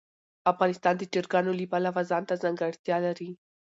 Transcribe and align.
افغانستان 0.51 0.93
د 0.97 1.03
چرګانو 1.13 1.51
له 1.59 1.65
پلوه 1.71 2.01
ځانته 2.11 2.33
ځانګړتیا 2.43 2.97
لري. 3.07 3.29